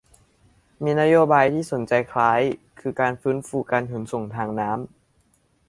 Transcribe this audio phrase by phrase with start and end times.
[0.83, 2.41] มีนโยบายที่สนใจคล้าย
[2.79, 3.37] คือ การฟื้น
[3.71, 4.89] การขนส่งทางน้ำ